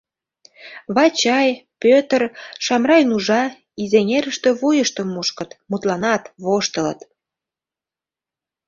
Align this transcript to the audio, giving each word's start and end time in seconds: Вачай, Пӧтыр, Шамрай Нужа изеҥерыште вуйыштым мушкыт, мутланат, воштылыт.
Вачай, 0.95 1.49
Пӧтыр, 1.81 2.21
Шамрай 2.65 3.01
Нужа 3.09 3.43
изеҥерыште 3.81 4.49
вуйыштым 4.59 5.07
мушкыт, 5.15 5.49
мутланат, 5.69 6.23
воштылыт. 6.43 6.99